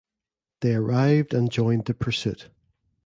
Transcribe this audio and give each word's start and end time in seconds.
They 0.61 0.73
arrived 0.73 1.31
and 1.31 1.51
joined 1.51 1.85
the 1.85 1.93
pursuit. 1.93 2.49